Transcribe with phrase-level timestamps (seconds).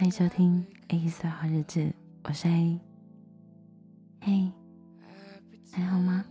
[0.00, 1.92] 欢迎收听 A 四号日子，
[2.24, 2.80] 我是 A。
[4.22, 4.50] 嘿，
[5.70, 6.24] 还好吗？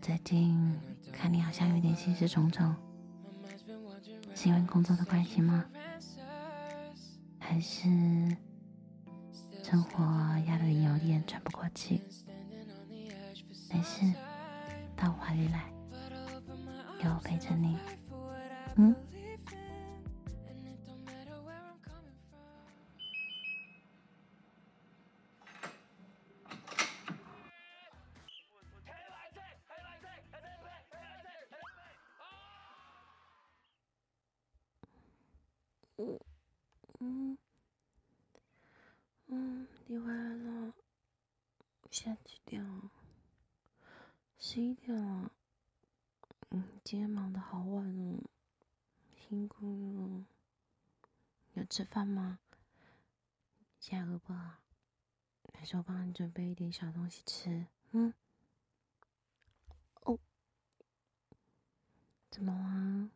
[0.00, 0.76] 最近
[1.12, 2.74] 看你好像有点心事重重，
[4.34, 5.64] 是因为工作的关系吗？
[7.38, 7.88] 还是
[9.62, 10.02] 生活
[10.48, 12.02] 压得你有点喘不过气？
[13.72, 14.12] 没事，
[14.96, 15.72] 到我怀里来，
[17.04, 17.78] 有我陪着你。
[18.74, 18.92] 嗯。
[35.98, 36.18] 嗯
[37.00, 37.38] 嗯
[39.26, 40.72] 嗯，你回来了。
[41.90, 42.90] 现在几点了？
[44.38, 45.30] 十一点了。
[46.50, 48.22] 嗯，今天忙的好晚哦，
[49.10, 49.66] 辛苦
[49.96, 50.26] 了。
[51.54, 52.38] 要吃饭吗？
[53.78, 54.56] 现在饿不饿？
[55.54, 57.66] 还是我帮你准备一点小东西吃？
[57.90, 58.14] 嗯。
[60.02, 60.18] 哦。
[62.30, 63.10] 怎么了？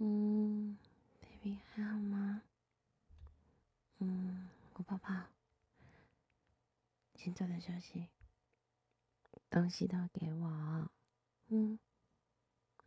[0.00, 0.78] 嗯
[1.20, 2.42] ，baby 还好吗？
[3.98, 5.08] 嗯，我抱抱。
[7.14, 8.08] 先早点休息。
[9.50, 10.90] 东西都给我。
[11.48, 11.78] 嗯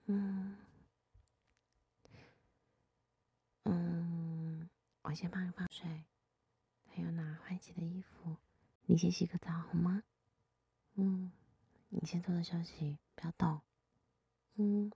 [0.05, 0.55] 嗯
[3.63, 4.69] 嗯，
[5.01, 6.05] 我先帮你放水，
[6.95, 8.37] 还有拿换洗的衣服。
[8.85, 10.03] 你先洗个澡好吗？
[10.95, 11.31] 嗯，
[11.89, 13.61] 你先坐着休息，不要动。
[14.55, 14.91] 嗯。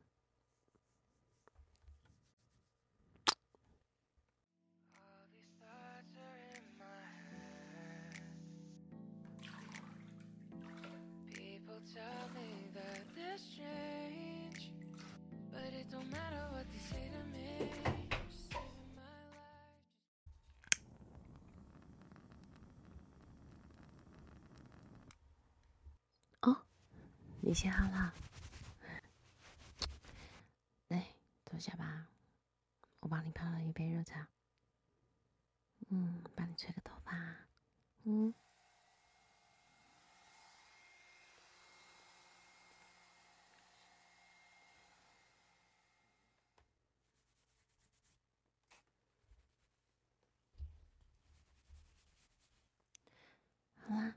[26.41, 26.57] 哦，
[27.41, 28.13] 你洗好了，
[30.87, 31.05] 来
[31.45, 32.07] 坐下吧，
[33.01, 34.27] 我帮你泡了一杯热茶。
[35.89, 37.35] 嗯，帮你吹个头发。
[38.03, 38.33] 嗯。
[53.87, 54.15] 好啦，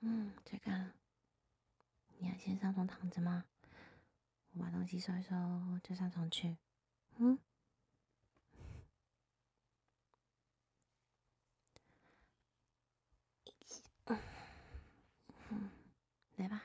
[0.00, 0.92] 嗯，这个
[2.18, 3.44] 你要先上床躺着吗？
[4.52, 5.34] 我把东西收一收
[5.82, 6.56] 就上床去。
[7.16, 7.38] 嗯，
[16.36, 16.64] 来吧。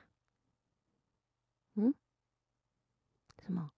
[1.75, 1.93] 嗯，
[3.39, 3.71] 什么？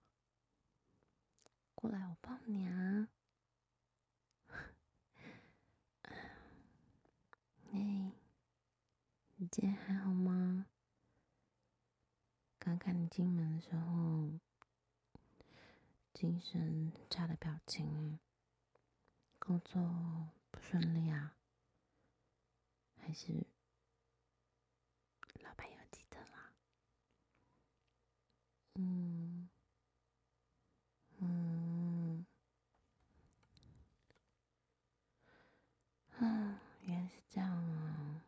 [1.74, 3.08] 过来，我抱你啊。
[9.50, 10.66] 姐还好吗？
[12.60, 14.38] 刚看你进门的时候，
[16.12, 18.20] 精神差的表情，
[19.40, 21.36] 工作不顺利啊？
[22.96, 23.44] 还是
[25.42, 26.52] 老板要记得啦？
[28.76, 29.48] 嗯
[31.18, 32.24] 嗯
[36.18, 38.22] 啊， 原来是这样啊。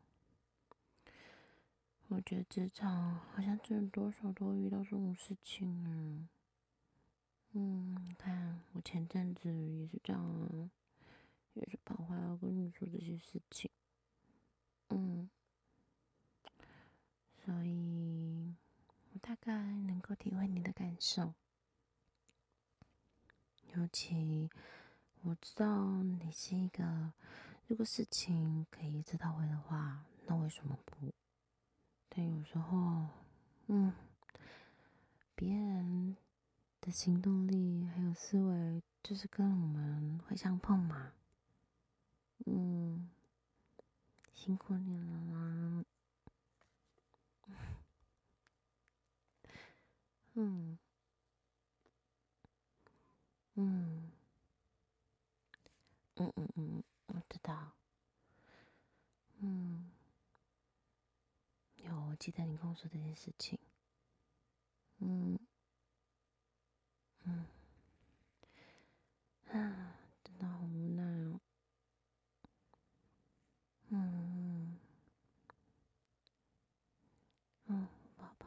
[2.09, 6.29] 我觉得职场好像真的多少都遇到这种事情啊。
[7.53, 10.71] 嗯，你看我前阵子也是这样啊，
[11.55, 13.71] 也是跑回来要跟你说这些事情。
[14.89, 15.29] 嗯，
[17.45, 18.55] 所以
[19.13, 21.35] 我大概能够体会你的感受，
[23.75, 24.51] 尤其
[25.23, 27.13] 我知道你是一个，
[27.67, 31.13] 如果事情可以一次到位的话，那为什么不？
[32.15, 33.07] 但有时候，
[33.69, 33.91] 嗯，
[35.35, 36.15] 别人
[36.83, 41.13] 的行动力还有思维，就是跟我们会相碰嘛。
[42.45, 43.09] 嗯，
[44.35, 45.85] 辛苦你了啦。
[50.35, 50.79] 嗯，
[53.55, 54.13] 嗯，
[56.17, 56.83] 嗯嗯嗯，
[62.23, 63.59] 记得你跟我说这件事情，
[64.99, 65.37] 嗯，
[67.25, 67.47] 嗯，
[69.49, 71.41] 啊，真的好无奈哦，
[73.89, 74.79] 嗯，
[77.67, 78.47] 嗯，宝宝，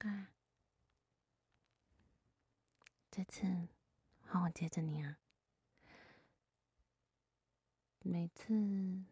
[0.00, 0.26] 哎，
[3.10, 3.68] 这次
[4.26, 5.16] 好好接着你啊。
[8.10, 9.04] 每次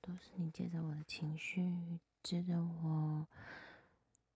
[0.00, 3.28] 都是你接着我的情绪，接着我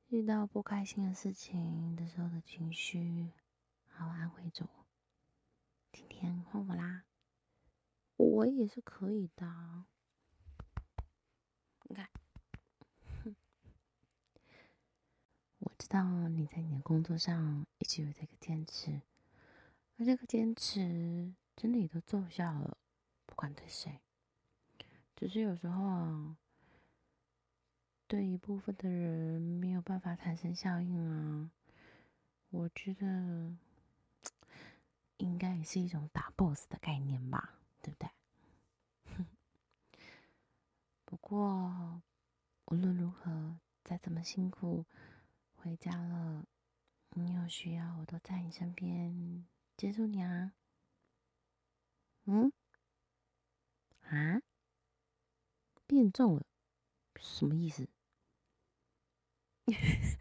[0.09, 3.31] 遇到不开心的事情的时候的情绪，
[3.89, 4.87] 好安慰着我。
[5.93, 7.05] 今天换我啦，
[8.19, 9.87] 我也是可以的。
[11.85, 12.11] 你看。
[15.79, 19.01] 知道你在你的工作上一直有这个坚持，
[19.97, 22.77] 而这个坚持真的也都奏效了，
[23.37, 24.01] 管对谁。
[25.15, 26.37] 只是有时候啊，
[28.09, 31.53] 对一部分的人没有办法产生效应啊。
[32.51, 33.55] 我觉得
[35.19, 38.11] 应该也是一种打 BOSS 的概念吧，对不对？
[41.05, 42.03] 不过
[42.67, 44.85] 无论如何，再怎么辛苦。
[45.55, 46.47] 回家了，
[47.11, 49.45] 你有需要我都在你身边
[49.77, 50.53] 接住你啊。
[52.27, 52.53] 嗯？
[54.09, 54.41] 啊？
[55.87, 56.45] 变重了？
[57.21, 57.89] 什么意思？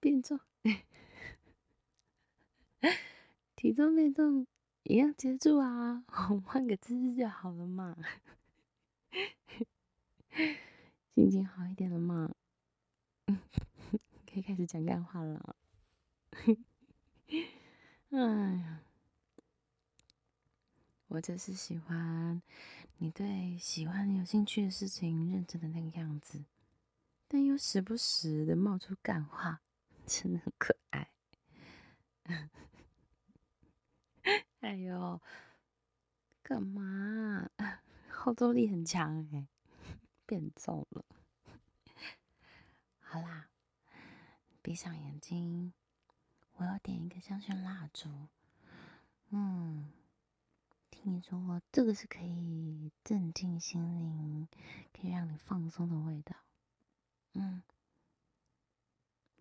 [0.00, 0.38] 变重？
[3.56, 4.46] 体重变重
[4.84, 7.96] 一样接住啊，我换个姿势就好了嘛。
[11.14, 12.34] 心情好一点了吗？
[13.26, 15.56] 可以开始讲干话了。
[18.10, 18.18] 哎
[18.58, 18.75] 呀，
[21.16, 22.42] 我就是喜欢
[22.98, 26.44] 你对喜欢有兴趣的事情认真的那个样子，
[27.26, 29.62] 但又时不时的冒出干话，
[30.06, 31.10] 真的很可爱。
[34.60, 35.22] 哎呦，
[36.42, 37.48] 干嘛？
[38.12, 39.48] 后坐力很强哎。
[40.26, 41.04] 变重了，
[42.98, 43.48] 好啦，
[44.60, 45.72] 闭上眼睛，
[46.56, 48.10] 我要点一个香薰蜡烛。
[49.30, 49.92] 嗯，
[51.08, 54.48] 你说这个是可以镇静心灵，
[54.92, 56.34] 可以让你放松的味道。
[57.34, 57.62] 嗯，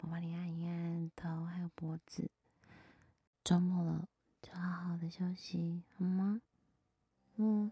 [0.02, 2.30] 我帮你按一按头还有脖子。
[3.44, 4.08] 周末了，
[4.44, 6.40] 就好好的休息，好吗？
[7.38, 7.72] 嗯。